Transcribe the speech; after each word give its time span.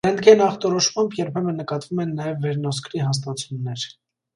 Ռենտգենախտորոշմամբ 0.07 1.13
երբեմն 1.21 1.61
նկատվում 1.63 2.03
են 2.07 2.19
նաև 2.25 2.43
վերնոսկրի 2.49 3.07
հաստացումներ։ 3.09 3.91